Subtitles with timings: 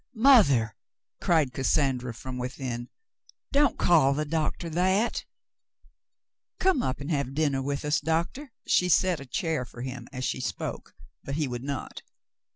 [0.15, 0.75] "Mother,"
[1.21, 2.89] cried Cassandra from within,
[3.51, 5.25] "don't call the doctor that!
[6.59, 7.99] Come up and have dinner with us.
[8.01, 12.01] Doctor." She set a chair for him as she spoke, but he would not.